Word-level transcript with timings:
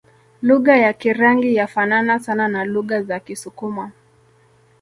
Lugha 0.41 0.77
ya 0.77 0.93
Kirangi 0.93 1.55
yafanana 1.55 2.19
sana 2.19 2.47
na 2.47 2.63
lugha 2.65 3.03
za 3.03 3.19
Kisukuma 3.19 3.91